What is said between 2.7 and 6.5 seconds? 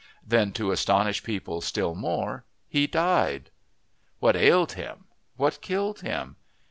died. What ailed him what killed him?